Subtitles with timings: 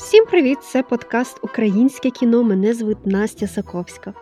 [0.00, 0.58] Всім привіт!
[0.62, 2.42] Це подкаст Українське кіно.
[2.42, 4.14] Мене звуть Настя Саковська.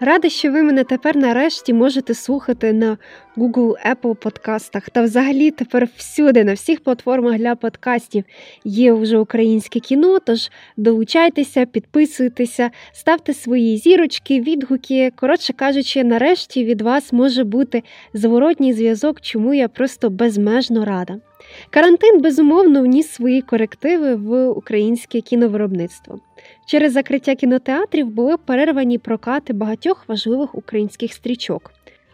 [0.00, 2.98] Рада, що ви мене тепер нарешті можете слухати на
[3.36, 8.24] Google, Apple подкастах та взагалі тепер всюди, на всіх платформах для подкастів
[8.64, 10.18] є вже українське кіно.
[10.18, 15.12] Тож долучайтеся, підписуйтеся, ставте свої зірочки, відгуки.
[15.16, 17.82] Коротше кажучи, нарешті від вас може бути
[18.14, 21.20] зворотній зв'язок, чому я просто безмежно рада.
[21.70, 26.20] Карантин безумовно вніс свої корективи в українське кіновиробництво.
[26.66, 31.70] Через закриття кінотеатрів були перервані прокати багатьох важливих українських стрічок.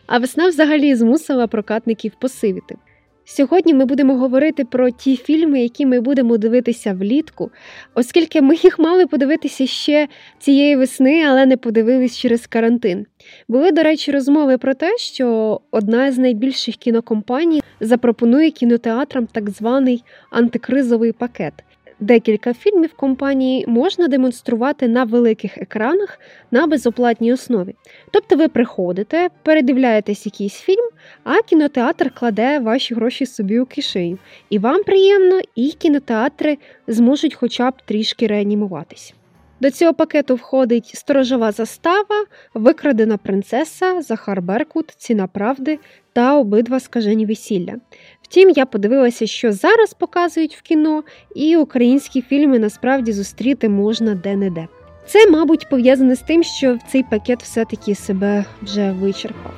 [0.07, 2.77] А весна взагалі змусила прокатників посивіти.
[3.25, 7.51] Сьогодні ми будемо говорити про ті фільми, які ми будемо дивитися влітку,
[7.95, 13.07] оскільки ми їх мали подивитися ще цієї весни, але не подивились через карантин.
[13.49, 20.05] Були, до речі, розмови про те, що одна з найбільших кінокомпаній запропонує кінотеатрам так званий
[20.31, 21.55] антикризовий пакет,
[22.01, 27.75] декілька фільмів компанії можна демонструвати на великих екранах на безоплатній основі.
[28.11, 30.89] Тобто ви приходите, передивляєтесь якийсь фільм,
[31.25, 34.19] а кінотеатр кладе ваші гроші собі у кишеню.
[34.51, 39.15] І вам приємно, і кінотеатри зможуть хоча б трішки реанімуватись.
[39.65, 45.79] До цього пакету входить сторожова застава, викрадена принцеса, Захар Беркут, ціна правди
[46.13, 47.75] та обидва скажені весілля.
[48.23, 51.03] Втім, я подивилася, що зараз показують в кіно,
[51.35, 54.69] і українські фільми насправді зустріти можна де-не-де.
[55.07, 59.55] Це, мабуть, пов'язане з тим, що цей пакет все-таки себе вже вичерпав.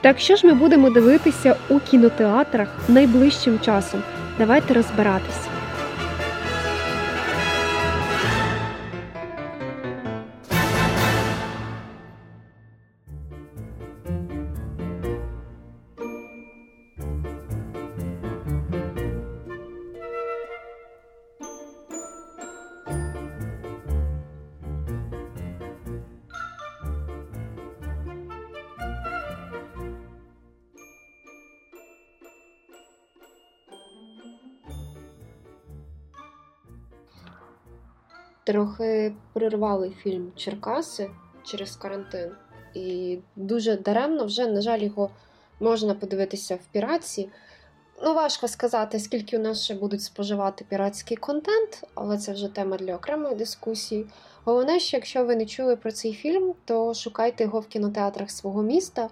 [0.00, 4.02] Так що ж ми будемо дивитися у кінотеатрах найближчим часом?
[4.38, 5.53] Давайте розбиратися.
[38.44, 41.10] Трохи прервали фільм Черкаси
[41.44, 42.30] через карантин.
[42.74, 45.10] І дуже даремно вже, на жаль, його
[45.60, 47.28] можна подивитися в піраці.
[48.02, 52.76] Ну, важко сказати, скільки у нас ще будуть споживати піратський контент, але це вже тема
[52.76, 54.06] для окремої дискусії.
[54.44, 58.62] Головне, що якщо ви не чули про цей фільм, то шукайте його в кінотеатрах свого
[58.62, 59.08] міста.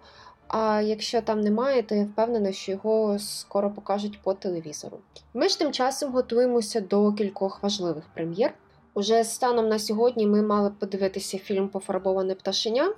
[0.48, 4.98] А якщо там немає, то я впевнена, що його скоро покажуть по телевізору.
[5.34, 8.54] Ми ж тим часом готуємося до кількох важливих прем'єр.
[8.94, 12.94] Уже станом на сьогодні ми мали подивитися фільм Пофарбоване пташеня.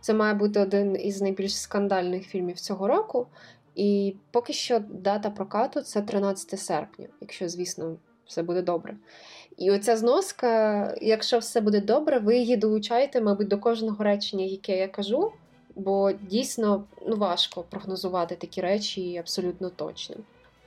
[0.00, 3.26] Це має бути один із найбільш скандальних фільмів цього року.
[3.74, 7.96] І поки що дата прокату це 13 серпня, якщо, звісно,
[8.26, 8.96] все буде добре.
[9.56, 14.76] І оця зноска, якщо все буде добре, ви її долучаєте, мабуть, до кожного речення, яке
[14.76, 15.32] я кажу,
[15.76, 20.16] бо дійсно ну, важко прогнозувати такі речі абсолютно точно.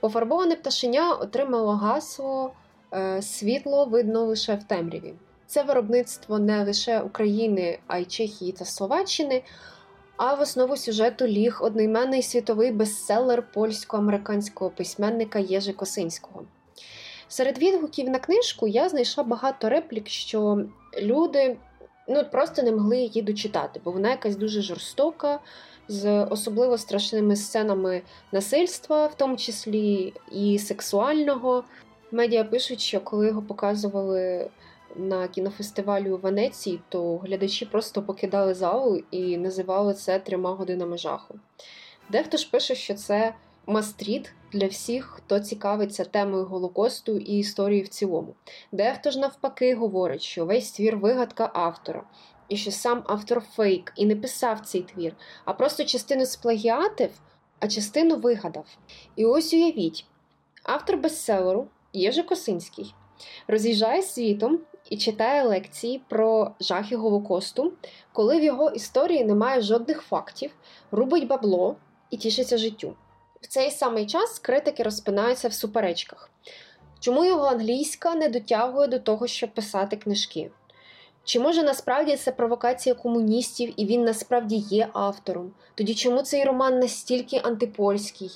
[0.00, 2.52] Пофарбоване пташеня отримало гасло.
[2.94, 5.14] Е, світло видно лише в темряві.
[5.46, 9.42] Це виробництво не лише України, а й Чехії та Словаччини.
[10.16, 16.42] А в основу сюжету ліг одноіменний світовий бестселер польсько-американського письменника Єжи Косинського.
[17.28, 20.64] Серед відгуків на книжку я знайшла багато реплік, що
[21.02, 21.56] люди
[22.08, 25.40] ну, просто не могли її дочитати, бо вона якась дуже жорстока,
[25.88, 31.64] з особливо страшними сценами насильства, в тому числі і сексуального.
[32.10, 34.50] Медіа пишуть, що коли його показували
[34.96, 41.34] на кінофестивалі у Венеції, то глядачі просто покидали залу і називали це трьома годинами жаху.
[42.10, 43.34] Дехто ж пише, що це
[43.66, 48.34] мастріт для всіх, хто цікавиться темою Голокосту і історії в цілому.
[48.72, 52.02] Дехто ж навпаки говорить, що весь твір вигадка автора,
[52.48, 57.10] і що сам автор фейк і не писав цей твір, а просто частину сплагіатив,
[57.60, 58.66] а частину вигадав.
[59.16, 60.06] І ось уявіть,
[60.62, 62.94] автор бестселеру Єжи Косинський
[63.48, 64.58] роз'їжджає світом
[64.90, 67.72] і читає лекції про жахи Голокосту,
[68.12, 70.50] коли в його історії немає жодних фактів,
[70.90, 71.76] рубить бабло
[72.10, 72.94] і тішиться життю.
[73.40, 76.30] В цей самий час критики розпинаються в суперечках.
[77.00, 80.50] Чому його англійська не дотягує до того, щоб писати книжки?
[81.24, 85.52] Чи може насправді це провокація комуністів і він насправді є автором?
[85.74, 88.30] Тоді чому цей роман настільки антипольський?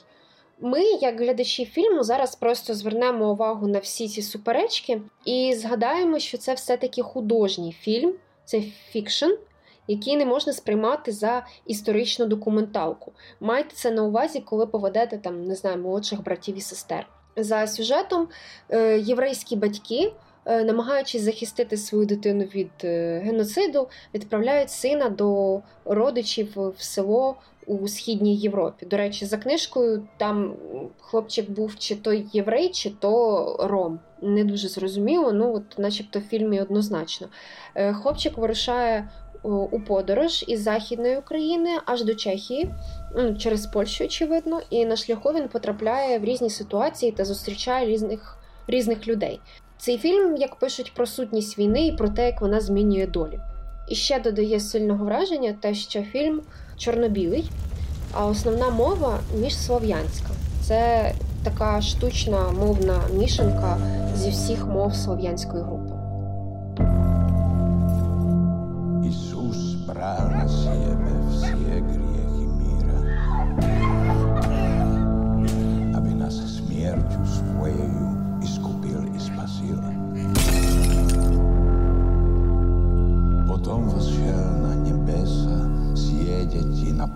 [0.64, 6.38] Ми, як глядачі фільму, зараз просто звернемо увагу на всі ці суперечки і згадаємо, що
[6.38, 8.14] це все-таки художній фільм,
[8.44, 8.60] це
[8.90, 9.30] фікшн,
[9.88, 13.12] який не можна сприймати за історичну документалку.
[13.40, 17.06] Майте це на увазі, коли поведете там, не знаю, молодших братів і сестер.
[17.36, 18.28] За сюжетом
[18.70, 20.12] е, єврейські батьки
[20.44, 27.36] е, намагаючись захистити свою дитину від е, геноциду, відправляють сина до родичів в село
[27.66, 28.86] у східній Європі.
[28.86, 30.54] До речі, за книжкою там
[31.00, 34.00] хлопчик був чи то єврей, чи то ром.
[34.22, 37.28] Не дуже зрозуміло, ну от, начебто, в фільмі однозначно.
[37.74, 39.08] Е, хлопчик вирушає
[39.44, 42.70] у подорож із Західної України аж до Чехії,
[43.38, 49.08] через Польщу, очевидно, і на шляху він потрапляє в різні ситуації та зустрічає різних, різних
[49.08, 49.40] людей.
[49.78, 53.40] Цей фільм, як пишуть про сутність війни і про те, як вона змінює долі.
[53.88, 56.42] І ще додає сильного враження те, що фільм
[56.82, 57.50] чорно-білий,
[58.12, 60.30] а основна мова міжслов'янська.
[60.62, 61.12] Це
[61.42, 63.76] така штучна мовна мішанка
[64.16, 65.94] зі всіх мов слов'янської групи.
[69.08, 69.76] Ісус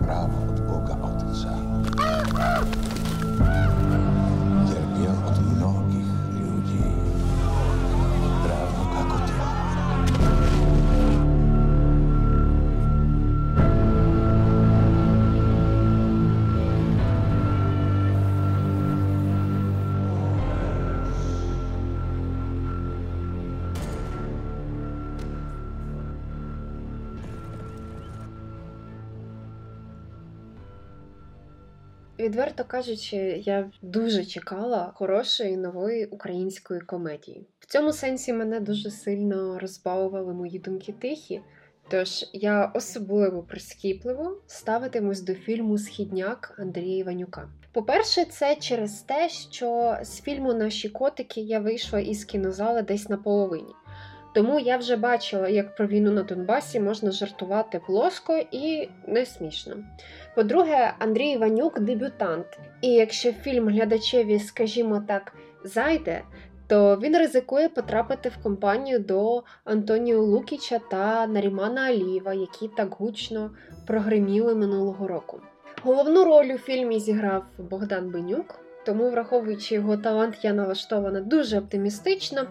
[0.07, 0.66] bravo.
[32.19, 37.47] Відверто кажучи, я дуже чекала хорошої нової української комедії.
[37.59, 41.41] В цьому сенсі мене дуже сильно розбавували мої думки тихі.
[41.89, 47.49] Тож я особливо прискіпливо ставитимусь до фільму Східняк Андрія Іванюка.
[47.71, 53.17] По-перше, це через те, що з фільму Наші котики я вийшла із кінозали десь на
[53.17, 53.73] половині.
[54.37, 59.75] Тому я вже бачила, як про війну на Донбасі можна жартувати плоско і не смішно.
[60.35, 66.21] По-друге, Андрій Іванюк дебютант, і якщо фільм глядачеві, скажімо так, зайде,
[66.67, 73.51] то він ризикує потрапити в компанію до Антоніо Лукіча та Нарімана Алієва, які так гучно
[73.87, 75.41] прогриміли минулого року.
[75.83, 78.66] Головну роль у фільмі зіграв Богдан Бенюк.
[78.87, 82.47] Тому, враховуючи його талант, я налаштована дуже оптимістично.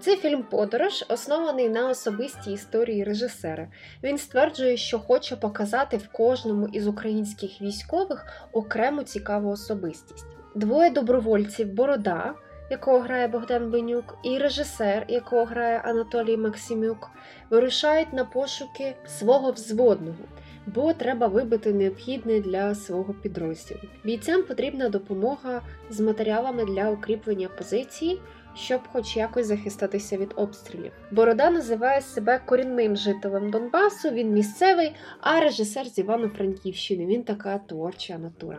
[0.00, 3.68] Це фільм Подорож, оснований на особистій історії режисера.
[4.02, 10.26] Він стверджує, що хоче показати в кожному із українських військових окрему цікаву особистість.
[10.54, 12.34] Двоє добровольців Борода,
[12.70, 17.10] якого грає Богдан Бенюк, і режисер, якого грає Анатолій Максимюк,
[17.50, 20.24] вирушають на пошуки свого взводного
[20.66, 23.80] бо треба вибити необхідне для свого підрозділу.
[24.04, 28.20] Бійцям потрібна допомога з матеріалами для укріплення позиції,
[28.60, 30.92] щоб хоч якось захиститися від обстрілів.
[31.10, 37.06] Борода називає себе корінним жителем Донбасу, він місцевий, а режисер з Івано-Франківщини.
[37.06, 38.58] Він така творча натура.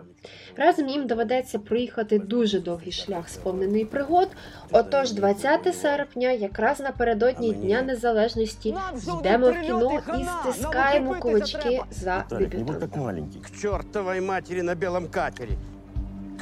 [0.55, 4.27] Разом їм доведеться проїхати дуже довгий шлях, сповнений пригод.
[4.71, 8.75] Отож, 20 серпня, якраз напередодні Дня Незалежності,
[9.19, 12.99] йдемо в кіно і стискаємо кулачки за дебютанта.
[12.99, 13.41] маленький.
[13.41, 15.57] К чертовой матери на белом катере.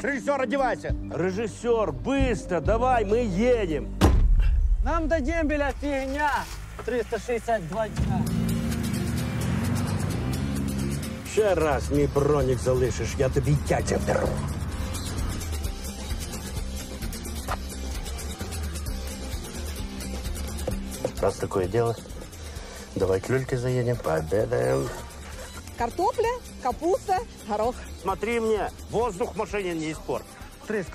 [0.03, 0.95] Режиссер, одевайся.
[1.15, 3.89] Режиссер, быстро, давай, мы едем.
[4.85, 6.31] Нам до дембеля фигня.
[6.85, 8.23] 362 дня.
[11.33, 14.29] Ще раз мій бронік залишиш, я тобі тятя вдару.
[21.23, 21.97] Раз такое дело,
[22.97, 24.89] давай к люльке заедем, пообедаем.
[25.80, 26.28] Картопля,
[26.62, 27.74] капуста, горох.
[28.02, 30.26] Смотри мне, воздух в машине не испорт.
[30.68, 30.88] Три с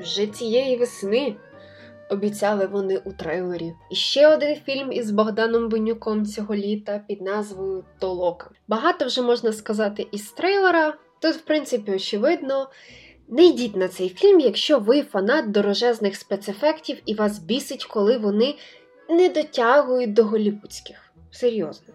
[0.00, 1.36] Вже цієї весни
[2.10, 3.72] обіцяли вони у трейлері.
[3.90, 8.50] І ще один фільм із Богданом Бенюком цього літа під назвою Толока.
[8.68, 10.94] Багато вже можна сказати із трейлера.
[11.20, 12.70] Тут, в принципі, очевидно.
[13.28, 18.54] Не йдіть на цей фільм, якщо ви фанат дорожезних спецефектів і вас бісить, коли вони
[19.08, 20.96] не дотягують до голівудських.
[21.30, 21.94] Серйозно.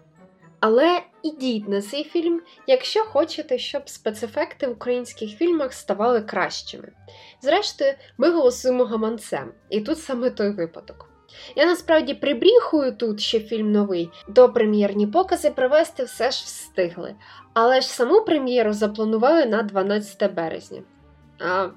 [0.66, 6.92] Але ідіть на цей фільм, якщо хочете, щоб спецефекти в українських фільмах ставали кращими.
[7.42, 11.10] Зрештою, ми голосуємо гаманцем, і тут саме той випадок.
[11.56, 14.10] Я насправді прибріхую тут, що фільм новий.
[14.28, 17.14] До прем'єрні покази провести все ж встигли.
[17.54, 20.82] Але ж саму прем'єру запланували на 12 березня.
[21.40, 21.68] А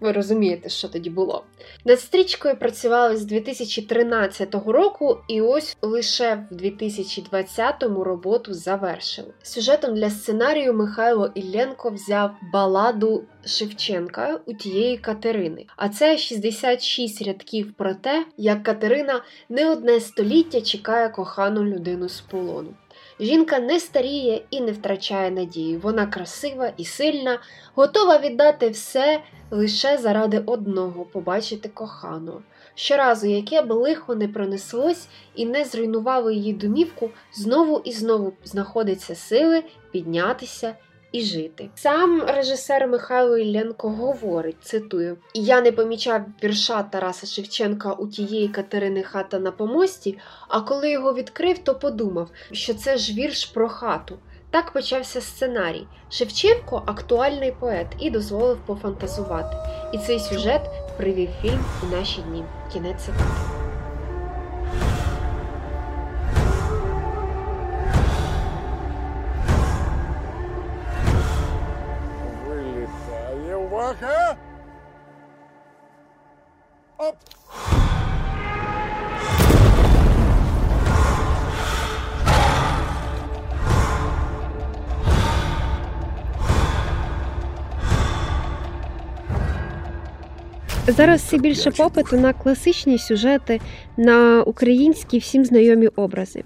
[0.00, 1.44] ви розумієте, що тоді було.
[1.84, 9.28] Над стрічкою працювали з 2013 року, і ось лише в 2020-му роботу завершили.
[9.42, 15.66] Сюжетом для сценарію Михайло Ілленко взяв баладу Шевченка у тієї Катерини.
[15.76, 22.20] А це 66 рядків про те, як Катерина не одне століття чекає кохану людину з
[22.20, 22.74] полону.
[23.22, 25.76] Жінка не старіє і не втрачає надії.
[25.76, 27.38] Вона красива і сильна,
[27.74, 32.42] готова віддати все лише заради одного побачити коханого.
[32.74, 39.14] Щоразу, яке б лихо не пронеслось і не зруйнувало її домівку, знову і знову знаходиться
[39.14, 40.74] сили піднятися
[41.12, 41.70] і жити.
[41.74, 49.02] Сам режисер Михайло Ілленко говорить: цитую: Я не помічав вірша Тараса Шевченка у тієї Катерини
[49.02, 54.18] хата на помості, а коли його відкрив, то подумав, що це ж вірш про хату.
[54.50, 55.86] Так почався сценарій.
[56.10, 59.56] Шевченко актуальний поет і дозволив пофантазувати.
[59.92, 60.62] І цей сюжет
[60.96, 62.44] привів фільм у наші дні.
[62.72, 63.51] Кінець цитати.
[90.86, 93.60] Зараз все більше попиту на класичні сюжети,
[93.96, 96.42] на українські всім знайомі образи.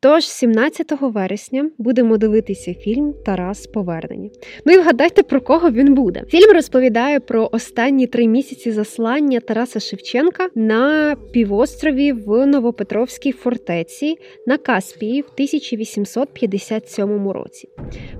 [0.00, 4.30] Тож, 17 вересня будемо дивитися фільм Тарас Повернення.
[4.64, 6.22] Ну і вгадайте, про кого він буде.
[6.28, 14.16] Фільм розповідає про останні три місяці заслання Тараса Шевченка на півострові в Новопетровській фортеці
[14.46, 17.68] на Каспії в 1857 році.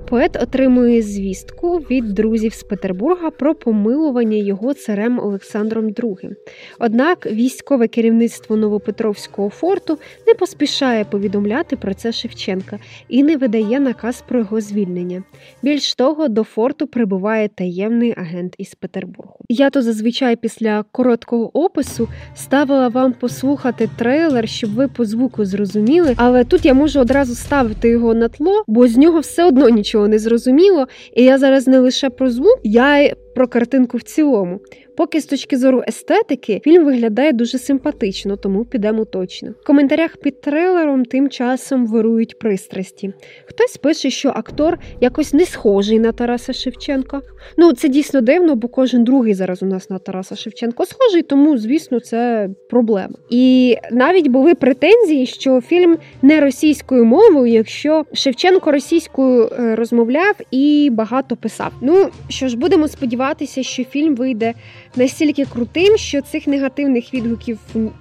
[0.08, 6.30] Поет отримує звістку від друзів з Петербурга про помилування його царем Олександром II.
[6.78, 14.24] Однак військове керівництво Новопетровського форту не поспішає повідомляти про це Шевченка і не видає наказ
[14.28, 15.22] про його звільнення.
[15.62, 19.36] Більш того, до форту прибуває таємний агент із Петербургу.
[19.48, 26.14] Я то зазвичай після короткого опису ставила вам послухати трейлер, щоб ви по звуку зрозуміли,
[26.16, 29.95] але тут я можу одразу ставити його на тло, бо з нього все одно нічого
[29.98, 30.86] не зрозуміло.
[31.14, 34.60] І я зараз не лише про звук, я про картинку в цілому.
[34.96, 39.50] Поки з точки зору естетики фільм виглядає дуже симпатично, тому підемо точно.
[39.60, 43.12] В коментарях під трейлером тим часом вирують пристрасті.
[43.44, 47.20] Хтось пише, що актор якось не схожий на Тараса Шевченка.
[47.56, 51.58] Ну це дійсно дивно, бо кожен другий зараз у нас на Тараса Шевченко схожий, тому
[51.58, 53.14] звісно це проблема.
[53.30, 60.90] І навіть були претензії, що фільм не російською мовою, якщо Шевченко російською е, розмовляв і
[60.92, 61.72] багато писав.
[61.82, 63.25] Ну що ж, будемо сподіватися,
[63.60, 64.54] що фільм вийде
[64.96, 67.58] настільки крутим, що цих негативних відгуків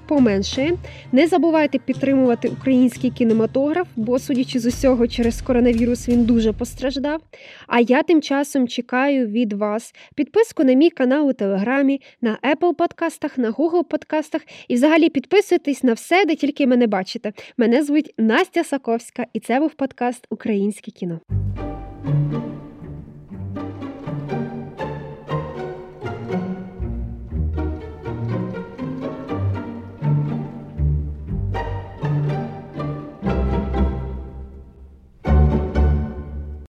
[0.08, 0.74] поменшає.
[1.12, 7.22] Не забувайте підтримувати український кінематограф, бо, судячи з усього, через коронавірус він дуже постраждав.
[7.67, 12.74] А я тим часом чекаю від вас підписку на мій канал у Телеграмі, на Apple
[12.74, 17.34] подкастах, на Google подкастах і взагалі підписуйтесь на все, де тільки мене бачите.
[17.58, 21.20] Мене звуть Настя Саковська, і це був подкаст Українське кіно.